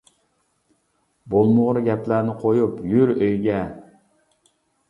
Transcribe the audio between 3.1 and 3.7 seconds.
ئۆيگە!